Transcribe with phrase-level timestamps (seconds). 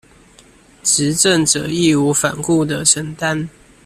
[0.83, 3.47] 執政者義無反顧的承擔